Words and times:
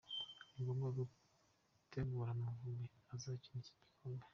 Ni 0.51 0.59
ngombwa 0.63 0.89
gutegura 0.97 2.29
“Amavubi” 2.35 2.85
yazakina 3.07 3.59
iki 3.61 3.73
gikombe. 3.85 4.25